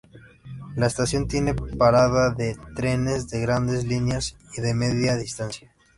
[0.75, 5.71] La estación tiene parada de trenes de Grandes Líneas y de Media Distancia.